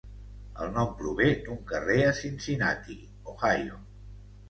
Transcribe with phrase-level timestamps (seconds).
[0.65, 3.01] El nom prové d'un carrer a Cincinnati,
[3.37, 3.83] Ohio.